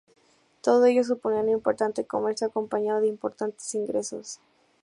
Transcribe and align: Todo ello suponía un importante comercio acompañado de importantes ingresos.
Todo 0.63 0.85
ello 0.85 1.03
suponía 1.03 1.41
un 1.41 1.49
importante 1.49 2.07
comercio 2.07 2.47
acompañado 2.47 3.01
de 3.01 3.07
importantes 3.07 3.71
ingresos. 3.75 4.39